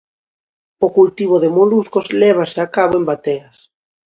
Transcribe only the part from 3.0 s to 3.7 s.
bateas.